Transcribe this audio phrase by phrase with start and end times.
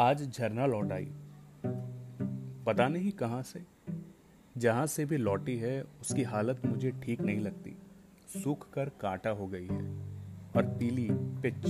[0.00, 1.04] आज झरना लौट आई।
[2.66, 3.60] पता नहीं कहाँ से।
[4.56, 7.76] जहाँ से भी लौटी है, उसकी हालत मुझे ठीक नहीं लगती।
[8.34, 9.82] सूख कर कांटा हो गई है
[10.56, 11.06] और पीली
[11.42, 11.62] पिच।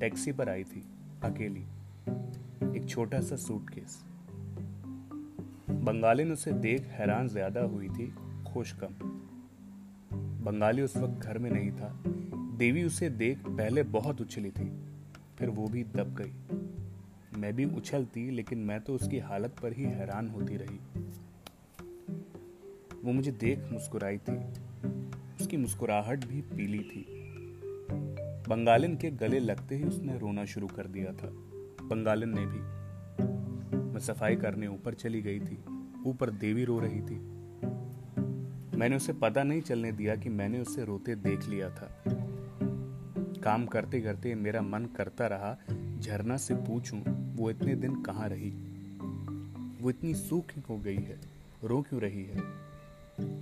[0.00, 0.84] टैक्सी पर आई थी,
[1.24, 1.64] अकेली।
[2.76, 4.00] एक छोटा सा सूटकेस।
[5.70, 8.12] बंगाली ने उसे देख हैरान ज़्यादा हुई थी,
[8.52, 8.94] खुश कम।
[10.44, 11.94] बंगाली उस वक्त घर में नहीं था।
[12.58, 14.70] देवी उसे देख पहले बहुत उछली थी,
[15.38, 16.60] फिर वो भी दब गई।
[17.42, 20.78] मैं भी उछलती, लेकिन मैं तो उसकी हालत पर ही हैरान होती रही।
[23.04, 24.38] वो मुझे देख मुस्कुराई थी।
[25.40, 27.06] उसकी मुस्कुराहट भी पीली थी।
[28.48, 31.26] बंगालिन के गले लगते ही उसने रोना शुरू कर दिया था।
[31.86, 32.60] बंगालिन ने भी।
[33.92, 35.64] मैं सफ़ाई करने ऊपर चली गई थी।
[36.06, 37.16] ऊपर देवी रो रही थी।
[38.78, 42.21] मैंने उसे पता नहीं चलने दिया कि मैंने उसे रोते देख लिया था।
[43.44, 45.58] काम करते करते मेरा मन करता रहा,
[46.00, 47.02] झरना से पूछूँ,
[47.36, 48.50] वो इतने दिन कहाँ रही?
[49.82, 51.20] वो इतनी सूख हो गई है,
[51.64, 52.42] रो क्यों रही है?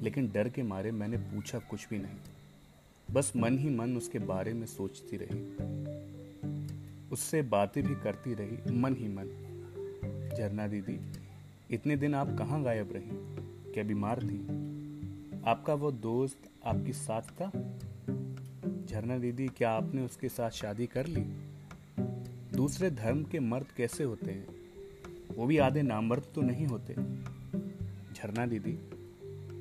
[0.02, 2.16] लेकिन डर के मारे मैंने पूछा कुछ भी नहीं।
[3.10, 5.40] बस मन ही मन उसके बारे में सोचती रही।
[7.12, 9.24] उससे बातें भी करती रही, मन ही मन।
[10.38, 11.12] झरना दीदी,
[11.70, 13.10] इतने दिन आप कहाँ गायब रही?
[13.72, 14.40] क्या बीमार थी?
[15.46, 17.76] आपका वो दोस्त आपकी साथ था?
[18.90, 21.20] झरना दीदी, क्या आपने उसके साथ शादी कर ली?
[22.56, 24.46] दूसरे धर्म के मर्द कैसे होते हैं?
[25.36, 26.94] वो भी आधे नामर्द तो नहीं होते।
[28.14, 28.74] झरना दीदी,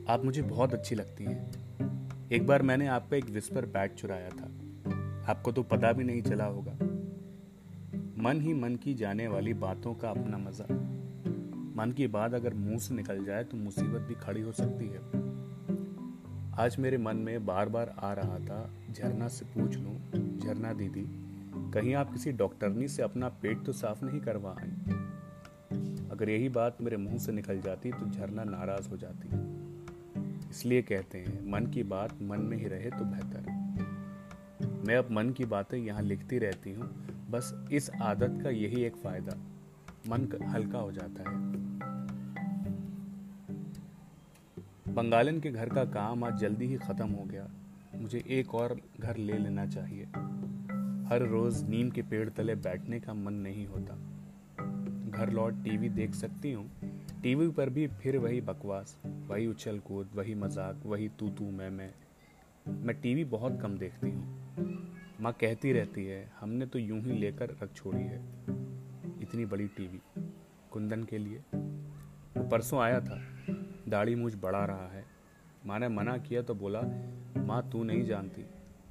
[0.09, 4.49] आप मुझे बहुत अच्छी लगती हैं। एक बार मैंने आपका एक विस्पर बैट चुराया था।
[5.31, 6.73] आपको तो पता भी नहीं चला होगा।
[8.23, 10.65] मन ही मन की जाने वाली बातों का अपना मज़ा।
[11.75, 14.99] मन की बात अगर मुँह से निकल जाए तो मुसीबत भी खड़ी हो सकती है।
[16.59, 19.95] आज मेरे मन में बार बार आ रहा था झरना से पूछ लूँ,
[20.39, 21.05] झरना दीदी,
[21.73, 24.71] कहीं आप किसी डॉक्टरनी से अपना पेट तो साफ़ नहीं करवा आई
[26.11, 29.29] अगर यही बात मेरे मुँह से निकल जाती तो झरना नाराज़ हो जाती।
[30.49, 33.41] इसलिए कहते हैं, मन की बात मन में ही रहे तो बेहतर।
[34.87, 36.89] मैं अब मन की बातें यहाँ लिखती रहती हूँ,
[37.31, 39.37] बस इस आदत का यही एक फ़ायदा।
[40.09, 41.37] मन हल्का हो जाता है।
[44.93, 47.47] बंगालन के घर का काम आज जल्दी ही खत्म हो गया।
[47.95, 50.05] मुझे एक और घर ले लेना चाहिए।
[51.07, 53.95] हर रोज नीम के पेड़ तले बैठने का मन नहीं होता।
[55.09, 56.71] घर लौट टीवी देख सकती हूँ।
[57.23, 61.69] टीवी पर भी फिर वही बकवास, वही उछल कूद वही मज़ाक, वही तू तू मैं
[61.69, 61.93] मैं।
[62.67, 64.39] मैं टीवी बहुत कम देखती हूँ।
[65.21, 68.19] माँ कहती रहती है, हमने तो यूँ ही लेकर रख छोड़ी है।
[69.21, 70.01] इतनी बड़ी टीवी,
[70.71, 71.37] कुंदन के लिए।
[72.37, 73.21] वो परसों आया था।
[73.89, 75.05] दाढ़ी मुझ बढ़ा रहा है।
[75.65, 76.81] माँ ने मना किया तो बोला
[77.37, 78.45] माँ, तू नहीं जानती।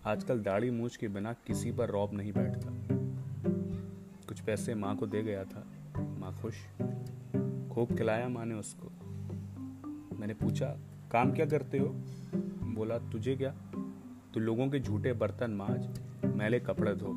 [0.06, 2.68] आजकल दाढ़ी मूछ के बिना किसी पर रौब नहीं बैठता।
[4.28, 5.66] कुछ पैसे माँ को दे गया था।
[5.98, 6.54] माँ खुश।
[7.72, 8.88] खूब खिलाया माँ ने उसको।
[10.16, 10.66] मैंने पूछा,
[11.12, 11.86] काम क्या करते हो?
[12.74, 13.54] बोला, तुझे क्या?
[14.34, 17.12] तू लोगों के झूठे बर्तन माज, मैले कपड़े धो।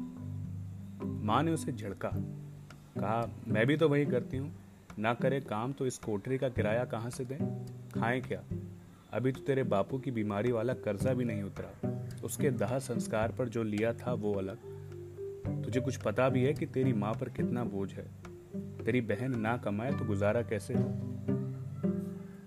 [1.06, 2.10] माँ ने उसे झड़का।
[2.98, 4.54] कहा, मैं भी तो वही करती हूँ।
[5.00, 7.66] ना करे काम तो इस कोठरी का किराया कहाँ से दें?
[7.92, 8.44] खाएँ क्या?
[9.14, 13.50] अभी तो तेरे बापू की बीमारी वाला कर्जा भी नहीं उतरा। उसके दाह संस्कार पर
[13.50, 14.58] जो लिया था वो अलग।
[15.64, 18.12] तुझे कुछ पता भी है कि तेरी माँ पर कितना बोझ है।
[18.86, 20.84] तेरी बहन ना कमाए तो गुजारा कैसे हो?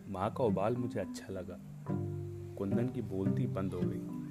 [0.09, 1.59] माँ का उबाल मुझे अच्छा लगा।
[2.55, 4.25] कुंदन की बोलती बंद हो गई।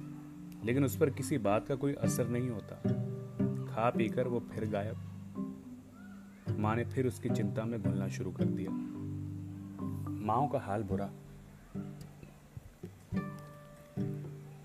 [0.66, 2.76] लेकिन उस पर किसी बात का कोई असर नहीं होता।
[3.64, 4.96] खा पीकर वो फिर गायब।
[6.58, 8.70] माँ ने फिर उसकी चिंता में घुलना शुरू कर दिया।
[10.26, 11.10] माओ का हाल बुरा।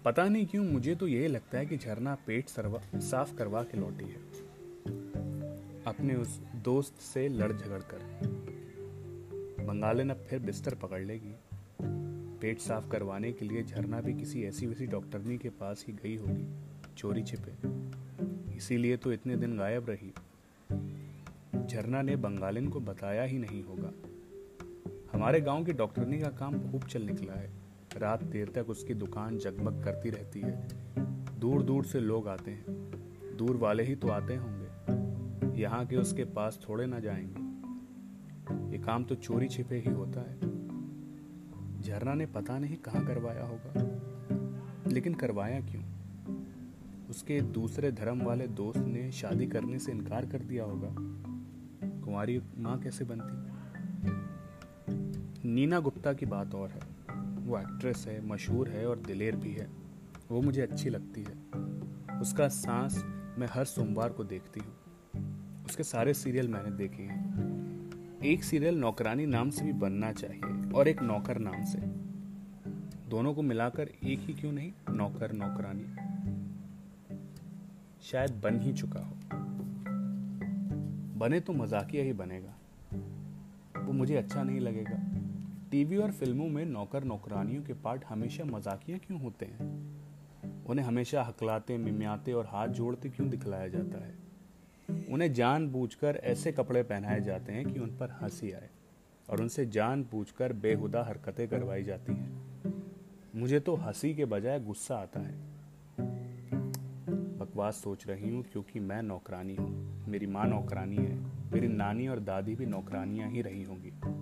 [0.05, 3.77] पता नहीं क्यों मुझे तो यही लगता है कि झरना पेट सरवा, साफ़ करवा के
[3.77, 4.15] लौटी है।
[5.87, 7.97] अपने उस दोस्त से लड़ झगड़ कर।
[9.65, 11.35] बंगाले ने फिर बिस्तर पकड़ लेगी।
[12.37, 16.17] पेट साफ़ करवाने के लिए झरना भी किसी ऐसी वैसी डॉक्टरनी के पास ही गई
[16.17, 16.47] होगी,
[16.97, 17.53] चोरी छिपे।
[18.57, 20.13] इसीलिए तो इतने दिन गायब रही।
[21.67, 23.93] झरना ने बंगालिन को बताया ही नहीं होगा।
[25.13, 29.37] हमारे गाँव की डॉक्टरनी का काम खूब चल निकला है। रात देर तक उसकी दुकान
[29.37, 30.67] जगमग करती रहती है।
[31.39, 32.91] दूर दूर से लोग आते हैं।
[33.37, 34.69] दूर वाले ही तो आते होंगे।
[35.61, 37.49] यहाँ के उसके पास थोड़े ना जाएँगे।
[38.77, 40.39] ये काम तो चोरी छिपे ही होता है।
[41.81, 43.99] झरना ने पता नहीं कहाँ करवाया होगा।
[44.87, 45.83] लेकिन करवाया क्यों?
[47.09, 50.95] उसके दूसरे धर्म वाले दोस्त ने शादी करने से इनकार कर दिया होगा।
[52.01, 53.49] कुंवारी माँ कैसे बनती?
[55.49, 56.98] नीना गुप्ता की बात और है।
[57.49, 59.67] वो एक्ट्रेस है, मशहूर है और दिलेर भी है।
[60.31, 61.33] वो मुझे अच्छी लगती है।
[62.21, 63.03] उसका सांस
[63.37, 64.75] मैं हर सोमवार को देखती हूँ।
[65.65, 67.39] उसके सारे सीरियल मैंने देखे हैं।
[68.23, 71.79] एक सीरियल नौकरानी नाम से भी बनना चाहिए और एक नौकर नाम से।
[73.09, 74.73] दोनों को मिलाकर एक ही क्यों नहीं?
[74.89, 75.95] नौकर, नौकरानी।
[78.01, 79.17] शायद बन ही चुका हो।
[81.19, 82.53] बने तो मजाकिया ही बनेगा।
[83.81, 85.08] वो मुझे अच्छा नहीं लगेगा।
[85.71, 89.95] टीवी और फ़िल्मों में नौकर नौकरानियों के पार्ट हमेशा मजाकिया क्यों होते हैं?
[90.65, 94.15] उन्हें हमेशा हकलाते, मिमियाते और हाथ जोड़ते क्यों दिखलाया जाता है?
[95.09, 98.69] उन्हें जानबूझकर ऐसे कपड़े पहनाए जाते हैं कि उन पर हँसी आए
[99.29, 102.41] और उनसे जानबूझकर बेहुदा हरकतें करवाई जाती हैं।
[103.35, 105.33] मुझे तो हँसी के बजाय गुस्सा आता है।
[107.37, 111.15] बकवास सोच रही हूँ क्योंकि मैं नौकरानी हूँ। मेरी माँ नौकरानी है।
[111.51, 114.18] मेरी नानी और दादी भी नौकरानियाँ ही रही होंगी।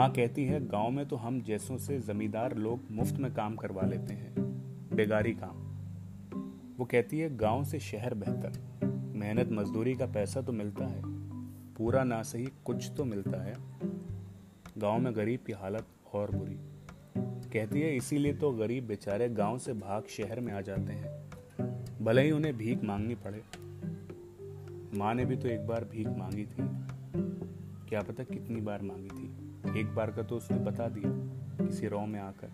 [0.00, 3.82] माँ कहती है, गाँव में तो हम जैसों से जमींदार लोग मुफ़्त में काम करवा
[3.82, 4.32] लेते हैं,
[4.94, 5.56] बेगारी काम।
[6.78, 8.52] वो कहती है, गाँव से शहर बेहतर,
[9.14, 11.02] मेहनत मजदूरी का पैसा तो मिलता है,
[11.74, 13.54] पूरा ना सही कुछ तो मिलता है,
[14.78, 16.56] गाँव में गरीब की हालत और बुरी।
[17.52, 22.22] कहती है, इसीलिए तो गरीब बेचारे गाँव से भाग शहर में आ जाते हैं, भले
[22.22, 23.42] ही उन्हें भीख मांगनी पड़े।
[24.98, 26.68] माँ ने भी तो एक बार भीख मांगी थी।
[27.88, 31.10] क्या पता कितनी बार मांगी थी। एक बार का तो उसने बता दिया
[31.66, 32.48] किसी रो में आकर।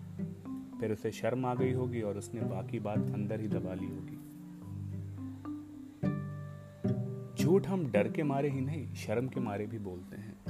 [0.79, 4.17] फिर उसे शर्म आ गई होगी और उसने बाकी बात अंदर ही दबा ली होगी।
[7.43, 10.45] झूठ हम डर के मारे ही नहीं, शर्म के मारे भी बोलते हैं।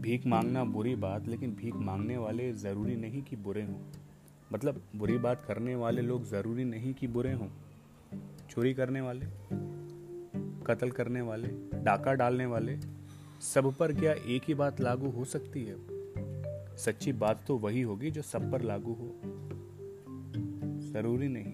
[0.00, 3.80] भीख मांगना बुरी बात, लेकिन भीख मांगने वाले ज़रूरी नहीं कि बुरे हों।
[4.52, 7.48] मतलब बुरी बात करने वाले लोग ज़रूरी नहीं कि बुरे हों।
[8.50, 9.26] चोरी करने वाले,
[10.66, 12.99] कत्ल करने वाले, डाका डालने वाले
[13.40, 15.76] सब पर क्या एक ही बात लागू हो सकती है?
[16.76, 19.20] सच्ची बात तो वही होगी जो सब पर लागू हो।
[20.80, 21.52] ज़रूरी नहीं।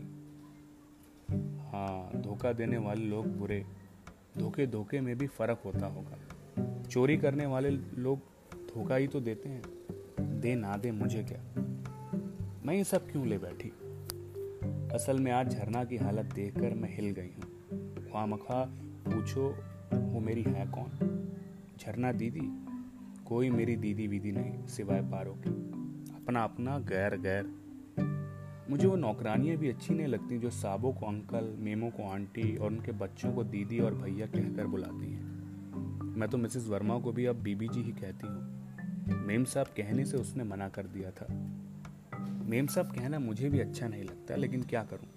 [1.59, 3.67] हाँ धोखा देने वाले लोग बुरे।
[4.39, 6.19] धोखे धोखे में भी फ़र्क होता होगा।
[6.83, 8.19] चोरी करने वाले लोग
[8.55, 9.63] धोखा ही तो देते हैं।
[10.41, 11.63] दे ना दे मुझे क्या?
[12.65, 13.69] मैं ये सब क्यों ले बैठी?
[14.95, 17.53] असल में आज झरना की हालत देखकर मैं हिल गई हूँ।
[18.13, 18.65] वहाँ मखा
[19.09, 19.57] पूछो,
[19.95, 21.16] वो मेरी है कौन?
[21.81, 22.49] झरना दीदी,
[23.25, 25.51] कोई मेरी दीदी वीदी नहीं, सिवाय पारो की।
[26.15, 27.55] अपना अपना, गैर गैर।
[28.71, 32.67] मुझे वो नौकरानियाँ भी अच्छी नहीं लगती जो साबों को अंकल, मेमो को आंटी और
[32.67, 35.37] उनके बच्चों को दीदी और भैया कहकर बुलाती हैं।
[36.17, 40.05] मैं तो मिसेस वर्मा को भी अब बीबी जी ही कहती हूँ। मेम साहब कहने
[40.05, 41.27] से उसने मना कर दिया था।
[42.47, 45.09] मेम साहब कहना मुझे भी अच्छा नहीं लगता, लेकिन क्या करूँ?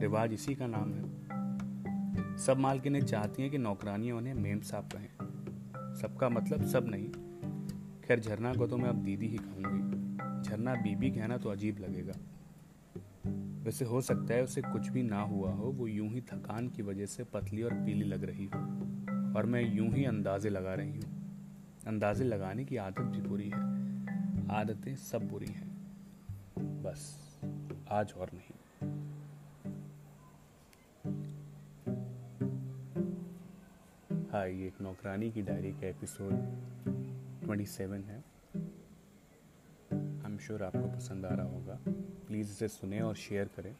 [0.00, 5.23] रिवाज इसी का नाम है। सब मालकिनें चाहती हैं कि नौकरानियाँ उन्हें मेम साहब कहें।
[5.94, 7.08] सबका मतलब सब नहीं।
[8.02, 9.94] खैर, झरना को तो मैं अब दीदी ही कहूँगी।
[10.48, 12.12] झरना बीबी कहना तो अजीब लगेगा।
[13.64, 16.82] वैसे हो सकता है उसे कुछ भी ना हुआ हो, वो यूँ ही थकान की
[16.82, 18.58] वजह से पतली और पीली लग रही हो।
[19.38, 21.24] और मैं यूँ ही अंदाजे लगा रही हूँ।
[21.86, 23.60] अंदाजे लगाने की आदत भी बुरी है।
[24.50, 25.76] आदतें सब बुरी हैं।
[26.58, 27.30] बस,
[27.90, 28.53] आज और नहीं।
[34.34, 36.32] हाय ये एक नौकरानी की डायरी का एपिसोड
[37.46, 38.24] 27 है।
[39.96, 41.78] आई एम श्योर आपको पसंद आ रहा होगा।
[42.26, 43.76] प्लीज़ इसे सुने और शेयर करें।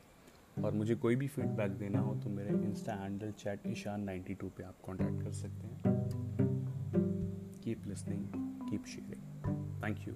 [0.64, 4.62] और मुझे कोई भी फीडबैक देना हो तो मेरे इंस्टा हैंडल चैट ईशान 92 पे
[4.62, 5.82] आप कांटेक्ट कर सकते हैं।
[7.64, 8.24] Keep listening
[8.70, 10.14] keep sharing thank you